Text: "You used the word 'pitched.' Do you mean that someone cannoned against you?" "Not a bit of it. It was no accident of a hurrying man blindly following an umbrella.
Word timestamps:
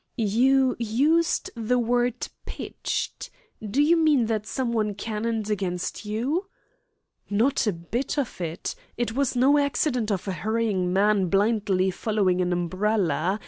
"You 0.17 0.75
used 0.79 1.51
the 1.55 1.77
word 1.77 2.27
'pitched.' 2.47 3.29
Do 3.61 3.83
you 3.83 3.95
mean 3.95 4.25
that 4.25 4.47
someone 4.47 4.95
cannoned 4.95 5.51
against 5.51 6.05
you?" 6.05 6.47
"Not 7.29 7.67
a 7.67 7.71
bit 7.73 8.17
of 8.17 8.41
it. 8.41 8.73
It 8.97 9.11
was 9.13 9.35
no 9.35 9.59
accident 9.59 10.11
of 10.11 10.27
a 10.27 10.31
hurrying 10.33 10.91
man 10.91 11.27
blindly 11.29 11.91
following 11.91 12.41
an 12.41 12.51
umbrella. 12.51 13.39